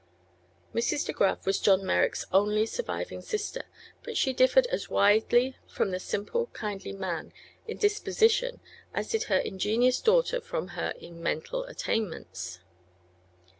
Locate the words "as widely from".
4.71-5.91